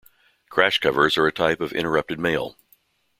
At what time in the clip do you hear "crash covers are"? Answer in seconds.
0.49-1.27